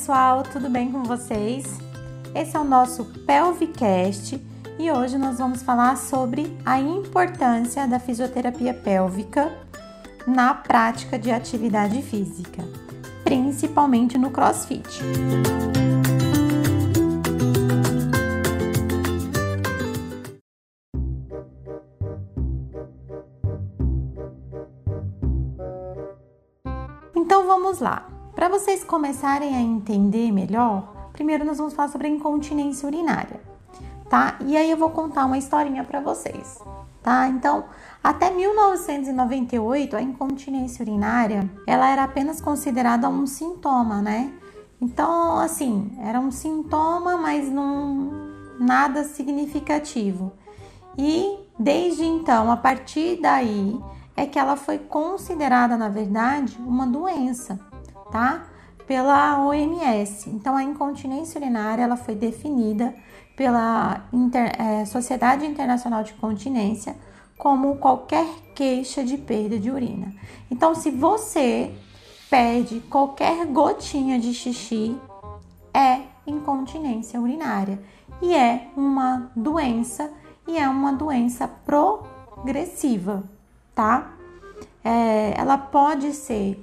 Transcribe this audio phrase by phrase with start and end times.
[0.00, 1.78] pessoal, tudo bem com vocês?
[2.34, 4.40] Esse é o nosso Pelvicast
[4.78, 9.52] e hoje nós vamos falar sobre a importância da fisioterapia pélvica
[10.26, 12.64] na prática de atividade física,
[13.22, 15.02] principalmente no CrossFit.
[27.14, 28.19] Então vamos lá.
[28.40, 33.38] Para vocês começarem a entender melhor, primeiro nós vamos falar sobre incontinência urinária,
[34.08, 34.38] tá?
[34.46, 36.58] E aí eu vou contar uma historinha para vocês,
[37.02, 37.28] tá?
[37.28, 37.66] Então,
[38.02, 44.32] até 1998, a incontinência urinária, ela era apenas considerada um sintoma, né?
[44.80, 48.10] Então, assim, era um sintoma, mas não
[48.58, 50.32] nada significativo.
[50.96, 53.78] E desde então, a partir daí,
[54.16, 57.68] é que ela foi considerada, na verdade, uma doença
[58.10, 58.46] tá?
[58.86, 60.28] Pela OMS.
[60.30, 62.94] Então, a incontinência urinária ela foi definida
[63.36, 66.96] pela Inter, é, Sociedade Internacional de Continência
[67.38, 70.12] como qualquer queixa de perda de urina.
[70.50, 71.74] Então, se você
[72.28, 74.94] perde qualquer gotinha de xixi,
[75.72, 77.80] é incontinência urinária
[78.20, 80.12] e é uma doença
[80.46, 83.24] e é uma doença progressiva,
[83.74, 84.12] tá?
[84.84, 86.62] É, ela pode ser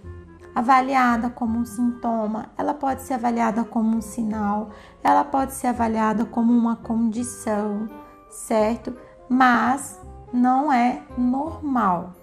[0.57, 4.71] avaliada como um sintoma, ela pode ser avaliada como um sinal,
[5.03, 7.87] ela pode ser avaliada como uma condição,
[8.27, 8.91] certo?
[9.29, 10.01] Mas
[10.33, 12.15] não é normal.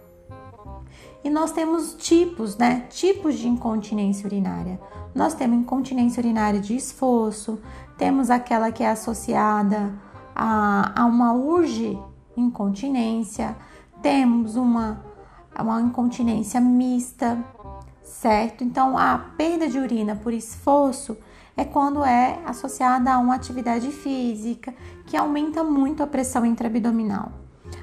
[1.23, 2.89] E nós temos tipos, né?
[2.91, 4.81] Tipos de incontinência urinária.
[5.15, 7.61] Nós temos incontinência urinária de esforço,
[7.97, 9.95] temos aquela que é associada
[10.35, 11.97] a, a uma urge
[12.37, 13.57] incontinência,
[14.03, 15.05] temos uma,
[15.57, 17.39] uma incontinência mista,
[18.05, 18.63] certo?
[18.63, 21.17] Então, a perda de urina por esforço
[21.57, 24.75] é quando é associada a uma atividade física
[25.07, 27.33] que aumenta muito a pressão intraabdominal.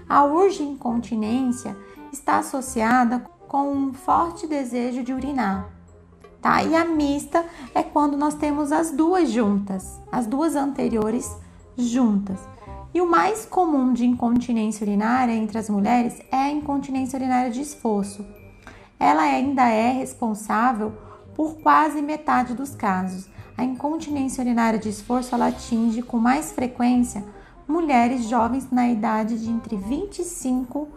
[0.08, 1.76] A urge incontinência
[2.12, 5.70] está associada com um forte desejo de urinar,
[6.42, 6.64] tá?
[6.64, 11.36] E a mista é quando nós temos as duas juntas, as duas anteriores
[11.78, 12.40] juntas.
[12.94, 17.62] E o mais comum de incontinência urinária entre as mulheres é a incontinência urinária de
[17.62, 18.26] esforço
[19.02, 20.94] ela ainda é responsável
[21.34, 23.28] por quase metade dos casos.
[23.58, 27.26] A incontinência urinária de esforço ela atinge com mais frequência
[27.68, 30.88] mulheres jovens na idade de entre 25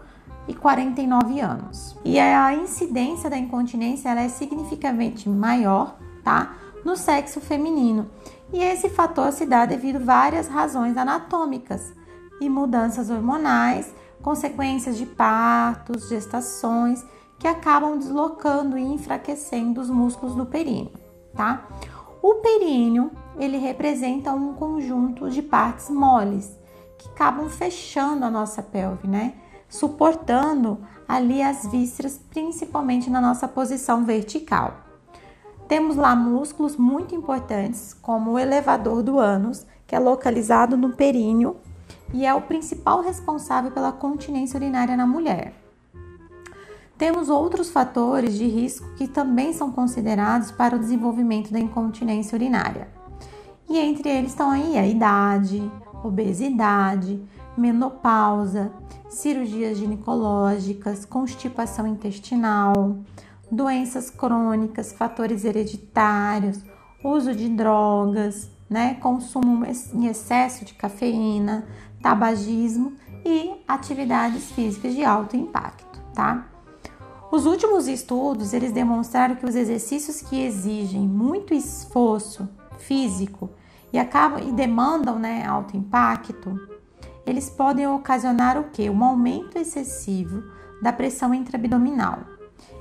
[0.47, 1.97] e 49 anos.
[2.05, 6.57] E a incidência da incontinência ela é significativamente maior, tá?
[6.85, 8.11] No sexo feminino.
[8.53, 11.95] E esse fator se dá devido a várias razões anatômicas
[12.39, 17.03] e mudanças hormonais, consequências de partos, gestações
[17.45, 20.91] que acabam deslocando e enfraquecendo os músculos do períneo,
[21.35, 21.69] tá?
[22.23, 26.59] O períneo, ele representa um conjunto de partes moles
[26.97, 29.35] que acabam fechando a nossa pelve, né?
[29.69, 34.79] Suportando ali as vísceras, principalmente na nossa posição vertical.
[35.69, 41.59] Temos lá músculos muito importantes, como o elevador do ânus, que é localizado no períneo
[42.11, 45.64] e é o principal responsável pela continência urinária na mulher.
[47.05, 52.89] Temos outros fatores de risco que também são considerados para o desenvolvimento da incontinência urinária.
[53.69, 55.71] E entre eles estão aí a idade,
[56.03, 57.23] obesidade,
[57.59, 58.73] menopausa,
[59.07, 62.97] cirurgias ginecológicas, constipação intestinal,
[63.53, 66.59] doenças crônicas, fatores hereditários,
[67.05, 71.67] uso de drogas, né, consumo em excesso de cafeína,
[72.03, 76.54] tabagismo e atividades físicas de alto impacto, tá?
[77.35, 83.51] Os últimos estudos, eles demonstraram que os exercícios que exigem muito esforço físico
[83.93, 86.57] e acabam e demandam, né, alto impacto,
[87.27, 88.89] eles podem ocasionar o que?
[88.89, 90.45] Um aumento excessivo
[90.81, 92.21] da pressão intraabdominal.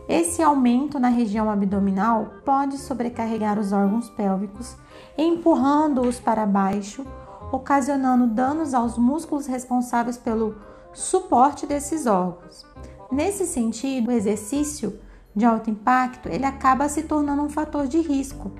[0.07, 4.77] Esse aumento na região abdominal pode sobrecarregar os órgãos pélvicos,
[5.17, 7.03] empurrando-os para baixo,
[7.51, 10.55] ocasionando danos aos músculos responsáveis pelo
[10.93, 12.71] suporte desses órgãos.
[13.13, 14.99] Nesse sentido, o exercício
[15.35, 18.51] de alto impacto ele acaba se tornando um fator de risco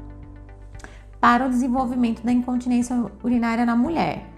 [1.20, 4.30] para o desenvolvimento da incontinência urinária na mulher,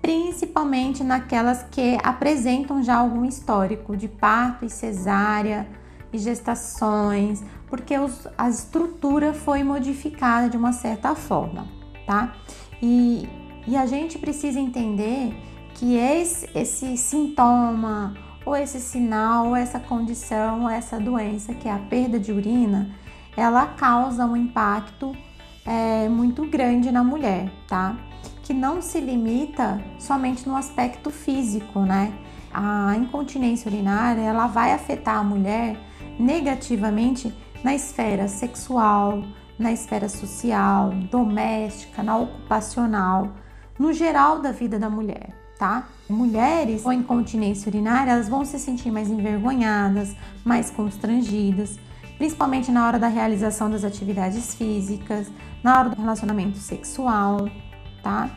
[0.00, 5.68] principalmente naquelas que apresentam já algum histórico de parto e cesárea
[6.10, 11.68] e gestações, porque os, a estrutura foi modificada de uma certa forma,
[12.06, 12.34] tá?
[12.80, 13.28] E,
[13.66, 15.34] e a gente precisa entender
[15.74, 21.72] que esse, esse sintoma ou esse sinal, ou essa condição, ou essa doença, que é
[21.72, 22.90] a perda de urina,
[23.36, 25.14] ela causa um impacto
[25.64, 27.96] é, muito grande na mulher, tá?
[28.42, 32.12] Que não se limita somente no aspecto físico, né?
[32.52, 35.76] A incontinência urinária ela vai afetar a mulher
[36.18, 39.24] negativamente na esfera sexual,
[39.58, 43.32] na esfera social, doméstica, na ocupacional,
[43.78, 45.88] no geral da vida da mulher, tá?
[46.08, 50.14] Mulheres com incontinência urinária, elas vão se sentir mais envergonhadas,
[50.44, 51.78] mais constrangidas,
[52.18, 55.30] principalmente na hora da realização das atividades físicas,
[55.62, 57.48] na hora do relacionamento sexual,
[58.02, 58.30] tá?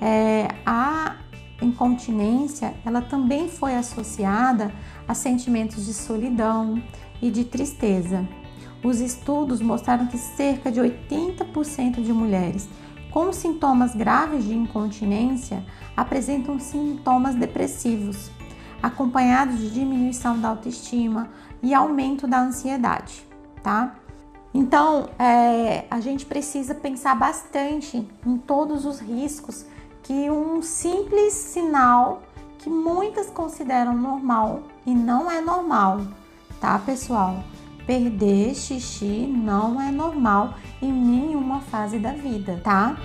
[0.00, 1.16] É, a
[1.62, 4.72] incontinência, ela também foi associada
[5.06, 6.82] a sentimentos de solidão
[7.22, 8.26] e de tristeza.
[8.84, 12.68] Os estudos mostraram que cerca de 80% de mulheres
[13.16, 15.64] com sintomas graves de incontinência
[15.96, 18.30] apresentam sintomas depressivos,
[18.82, 21.30] acompanhados de diminuição da autoestima
[21.62, 23.26] e aumento da ansiedade,
[23.62, 23.94] tá?
[24.52, 29.64] Então, é, a gente precisa pensar bastante em todos os riscos
[30.02, 32.20] que um simples sinal
[32.58, 36.02] que muitas consideram normal e não é normal,
[36.60, 37.42] tá, pessoal?
[37.86, 42.96] Perder xixi não é normal em nenhuma fase da vida, tá?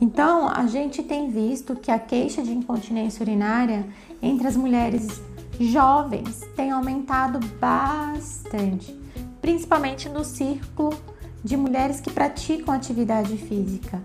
[0.00, 3.86] Então, a gente tem visto que a queixa de incontinência urinária
[4.22, 5.22] entre as mulheres
[5.58, 8.98] jovens tem aumentado bastante,
[9.42, 10.98] principalmente no círculo
[11.44, 14.02] de mulheres que praticam atividade física.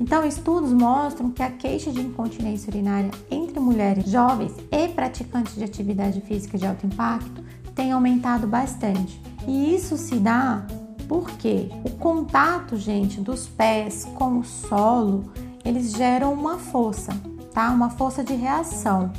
[0.00, 5.64] Então, estudos mostram que a queixa de incontinência urinária entre mulheres jovens e praticantes de
[5.64, 7.42] atividade física de alto impacto
[7.74, 9.20] tem aumentado bastante.
[9.46, 10.64] E isso se dá
[11.08, 15.30] porque o contato, gente, dos pés com o solo,
[15.64, 17.12] eles geram uma força,
[17.52, 17.70] tá?
[17.70, 19.12] Uma força de reação.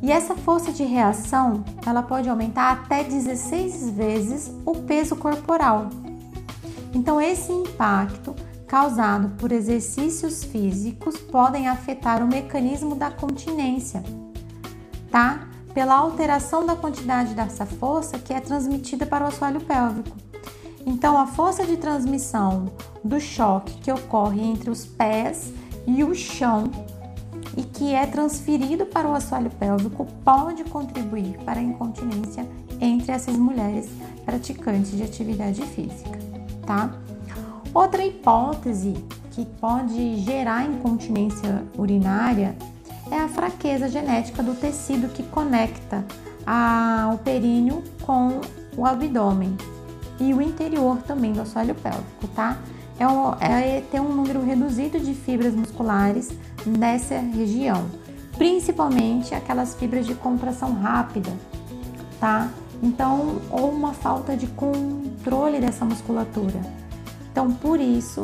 [0.00, 5.88] E essa força de reação, ela pode aumentar até 16 vezes o peso corporal.
[6.94, 8.34] Então esse impacto
[8.68, 14.04] causado por exercícios físicos podem afetar o mecanismo da continência,
[15.10, 15.48] tá?
[15.72, 20.16] Pela alteração da quantidade dessa força que é transmitida para o assoalho pélvico.
[20.86, 22.70] Então, a força de transmissão
[23.02, 25.52] do choque que ocorre entre os pés
[25.86, 26.70] e o chão
[27.56, 32.46] e que é transferido para o assoalho pélvico pode contribuir para a incontinência
[32.80, 33.88] entre essas mulheres
[34.24, 36.18] praticantes de atividade física,
[36.66, 36.90] tá?
[37.74, 38.94] Outra hipótese
[39.30, 42.56] que pode gerar incontinência urinária
[43.10, 46.04] é a fraqueza genética do tecido que conecta
[46.46, 48.40] a, o períneo com
[48.76, 49.56] o abdômen
[50.18, 52.58] e o interior também do assoalho pélvico, tá?
[52.98, 56.30] É, o, é ter um número reduzido de fibras musculares
[56.66, 57.86] nessa região,
[58.36, 61.30] principalmente aquelas fibras de contração rápida,
[62.18, 62.50] tá?
[62.82, 66.60] Então, ou uma falta de controle dessa musculatura.
[67.38, 68.22] Então, por isso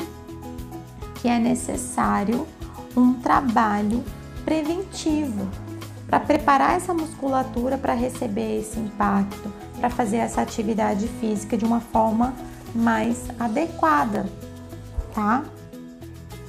[1.23, 2.49] que é necessário
[2.97, 4.03] um trabalho
[4.45, 5.47] preventivo
[6.09, 11.79] para preparar essa musculatura para receber esse impacto, para fazer essa atividade física de uma
[11.79, 12.35] forma
[12.75, 14.27] mais adequada,
[15.15, 15.45] tá?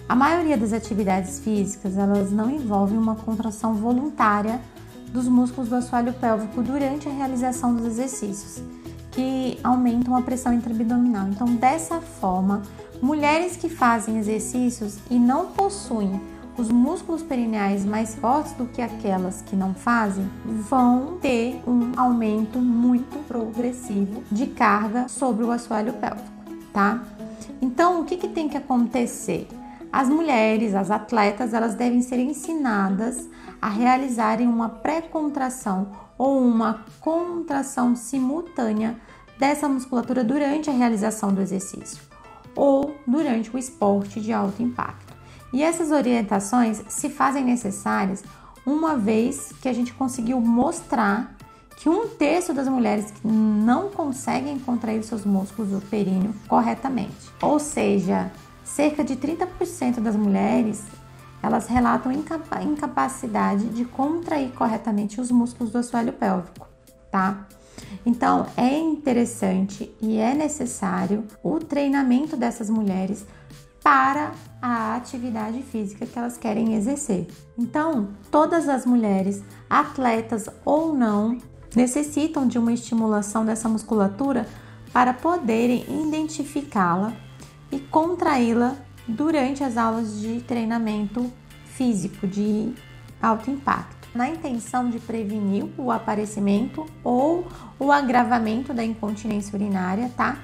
[0.10, 4.60] A maioria das atividades físicas, elas não envolvem uma contração voluntária
[5.12, 8.60] dos músculos do assoalho pélvico durante a realização dos exercícios
[9.16, 11.30] que aumentam a pressão intraabdominal.
[11.30, 12.62] Então, dessa forma,
[13.02, 16.22] mulheres que fazem exercícios e não possuem
[16.58, 22.60] os músculos perineais mais fortes do que aquelas que não fazem vão ter um aumento
[22.60, 26.30] muito progressivo de carga sobre o assoalho pélvico,
[26.72, 27.02] tá?
[27.62, 29.48] Então, o que, que tem que acontecer?
[29.96, 33.30] As mulheres, as atletas, elas devem ser ensinadas
[33.62, 35.88] a realizarem uma pré-contração
[36.18, 39.00] ou uma contração simultânea
[39.40, 42.04] dessa musculatura durante a realização do exercício
[42.58, 45.14] ou durante o esporte de alto impacto.
[45.54, 48.22] E essas orientações se fazem necessárias
[48.66, 51.38] uma vez que a gente conseguiu mostrar
[51.78, 57.32] que um terço das mulheres não conseguem contrair seus músculos do períneo corretamente.
[57.42, 58.30] Ou seja,
[58.66, 60.84] cerca de 30% das mulheres
[61.46, 66.68] elas relatam incapacidade de contrair corretamente os músculos do assoalho pélvico,
[67.12, 67.46] tá?
[68.04, 73.28] Então, é interessante e é necessário o treinamento dessas mulheres
[73.84, 77.28] para a atividade física que elas querem exercer.
[77.56, 81.38] Então, todas as mulheres, atletas ou não,
[81.76, 84.48] necessitam de uma estimulação dessa musculatura
[84.92, 87.14] para poderem identificá-la
[87.76, 91.32] e contraí-la durante as aulas de treinamento
[91.66, 92.74] físico de
[93.22, 93.94] alto impacto.
[94.16, 97.46] na intenção de prevenir o aparecimento ou
[97.78, 100.38] o agravamento da incontinência urinária, tá?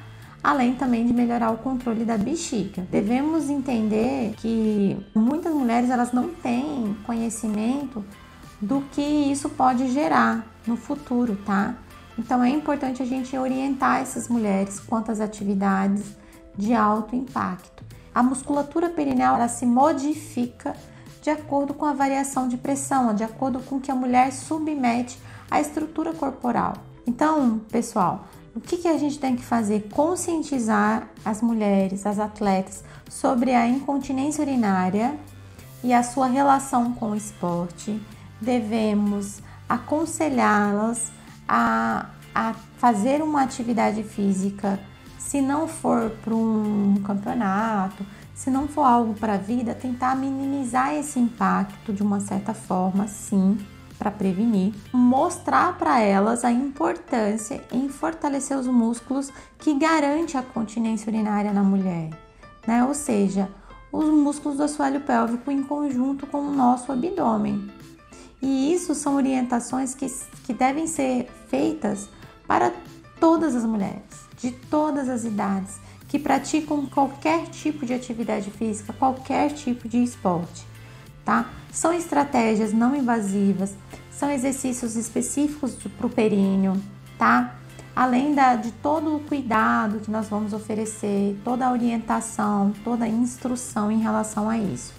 [0.44, 2.86] Além também de melhorar o controle da bexiga.
[2.92, 8.04] Devemos entender que muitas mulheres elas não têm conhecimento
[8.60, 11.76] do que isso pode gerar no futuro, tá?
[12.20, 16.20] Então é importante a gente orientar essas mulheres quanto às atividades
[16.58, 17.84] de alto impacto.
[18.14, 20.76] A musculatura perineal ela se modifica
[21.22, 25.62] de acordo com a variação de pressão, de acordo com que a mulher submete à
[25.62, 26.74] estrutura corporal.
[27.06, 29.88] Então, pessoal, o que, que a gente tem que fazer?
[29.92, 35.18] Conscientizar as mulheres, as atletas, sobre a incontinência urinária
[35.84, 38.02] e a sua relação com o esporte.
[38.42, 39.40] Devemos
[39.70, 41.12] aconselhá-las
[41.48, 44.80] a, a fazer uma atividade física,
[45.26, 50.94] se não for para um campeonato, se não for algo para a vida, tentar minimizar
[50.96, 53.58] esse impacto de uma certa forma, sim,
[53.98, 54.74] para prevenir.
[54.92, 61.64] Mostrar para elas a importância em fortalecer os músculos que garante a continência urinária na
[61.64, 62.10] mulher,
[62.68, 62.84] né?
[62.84, 63.48] Ou seja,
[63.92, 67.72] os músculos do assoalho pélvico em conjunto com o nosso abdômen.
[68.42, 70.08] E isso são orientações que,
[70.44, 72.10] que devem ser feitas
[72.48, 72.74] para
[73.20, 79.54] todas as mulheres, de todas as idades que praticam qualquer tipo de atividade física, qualquer
[79.54, 80.66] tipo de esporte,
[81.24, 81.50] tá?
[81.72, 83.74] São estratégias não invasivas,
[84.12, 86.76] são exercícios específicos para o períneo,
[87.18, 87.56] tá?
[87.96, 93.08] Além da, de todo o cuidado que nós vamos oferecer, toda a orientação, toda a
[93.08, 94.94] instrução em relação a isso.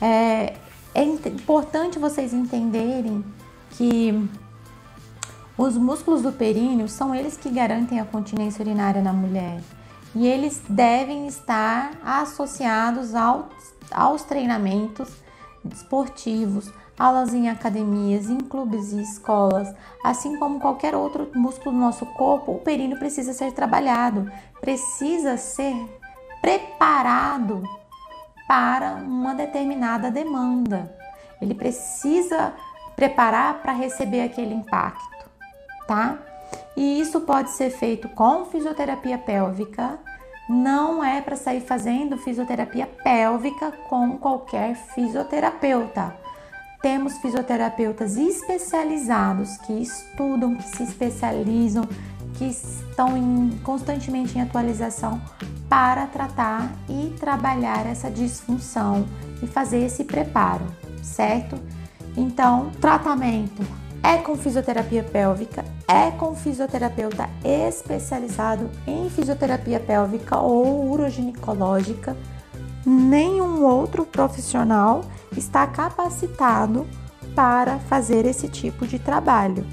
[0.00, 0.56] É,
[0.94, 3.24] é importante vocês entenderem
[3.70, 4.28] que
[5.56, 9.60] os músculos do períneo são eles que garantem a continência urinária na mulher.
[10.14, 15.08] E eles devem estar associados aos, treinamentos
[15.72, 19.72] esportivos, aulas em academias, em clubes e escolas,
[20.04, 24.30] assim como qualquer outro músculo do nosso corpo, o períneo precisa ser trabalhado,
[24.60, 25.74] precisa ser
[26.40, 27.62] preparado
[28.46, 30.94] para uma determinada demanda.
[31.40, 32.52] Ele precisa
[32.94, 35.13] preparar para receber aquele impacto,
[35.86, 36.18] tá?
[36.76, 39.98] E isso pode ser feito com fisioterapia pélvica.
[40.48, 46.14] Não é para sair fazendo fisioterapia pélvica com qualquer fisioterapeuta.
[46.82, 51.88] Temos fisioterapeutas especializados que estudam, que se especializam,
[52.34, 55.20] que estão em, constantemente em atualização
[55.68, 59.06] para tratar e trabalhar essa disfunção
[59.42, 60.66] e fazer esse preparo,
[61.02, 61.58] certo?
[62.16, 63.62] Então, tratamento
[64.04, 72.14] é com fisioterapia pélvica, é com fisioterapeuta especializado em fisioterapia pélvica ou uroginecológica.
[72.84, 75.00] Nenhum outro profissional
[75.34, 76.86] está capacitado
[77.34, 79.66] para fazer esse tipo de trabalho.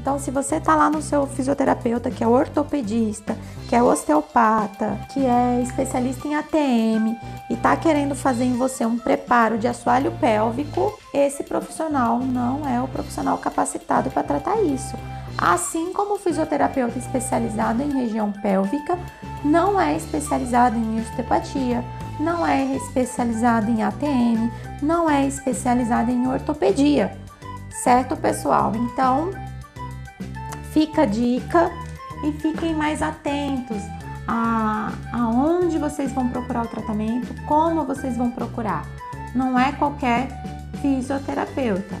[0.00, 3.36] Então, se você está lá no seu fisioterapeuta, que é ortopedista,
[3.68, 7.18] que é osteopata, que é especialista em ATM
[7.50, 12.80] e está querendo fazer em você um preparo de assoalho pélvico, esse profissional não é
[12.80, 14.96] o profissional capacitado para tratar isso.
[15.36, 18.98] Assim como o fisioterapeuta especializado em região pélvica
[19.44, 21.84] não é especializado em osteopatia,
[22.18, 27.14] não é especializado em ATM, não é especializado em ortopedia.
[27.82, 28.72] Certo, pessoal?
[28.74, 29.30] Então,
[30.72, 31.70] Fica a dica
[32.24, 33.82] e fiquem mais atentos
[34.26, 38.86] a aonde vocês vão procurar o tratamento, como vocês vão procurar.
[39.34, 40.28] Não é qualquer
[40.80, 41.96] fisioterapeuta,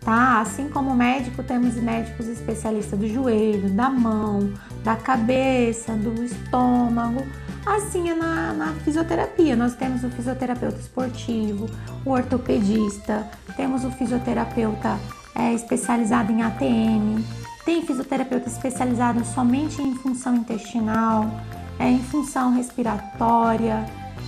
[0.00, 0.40] tá?
[0.40, 7.26] Assim como médico, temos médicos especialistas do joelho, da mão, da cabeça, do estômago.
[7.66, 9.54] Assim é na, na fisioterapia.
[9.54, 11.68] Nós temos o fisioterapeuta esportivo,
[12.04, 14.98] o ortopedista, temos o fisioterapeuta
[15.34, 17.24] é, especializado em ATM,
[17.68, 21.30] tem fisioterapeuta especializado somente em função intestinal,
[21.78, 23.84] é, em função respiratória.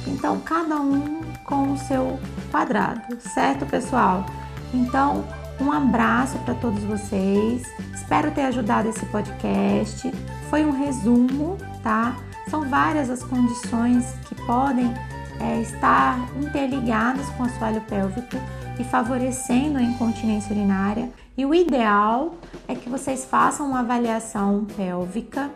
[0.06, 2.20] Então, cada um com o seu
[2.50, 4.26] quadrado, certo, pessoal?
[4.74, 5.24] Então,
[5.58, 7.62] um abraço para todos vocês.
[7.94, 10.12] Espero ter ajudado esse podcast.
[10.50, 12.14] Foi um resumo, tá?
[12.50, 14.92] São várias as condições que podem
[15.40, 18.36] é, estar interligadas com o assoalho pélvico
[18.78, 21.10] e favorecendo a incontinência urinária.
[21.40, 22.34] E o ideal
[22.68, 25.50] é que vocês façam uma avaliação pélvica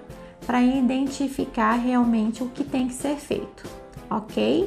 [0.47, 3.69] para identificar realmente o que tem que ser feito,
[4.09, 4.67] ok?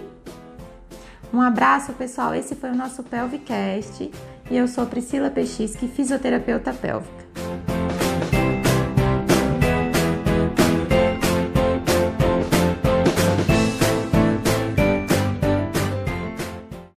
[1.33, 2.35] Um abraço, pessoal.
[2.35, 4.11] Esse foi o nosso Pelvicast
[4.51, 7.26] e eu sou Priscila Pechisque, fisioterapeuta pélvica.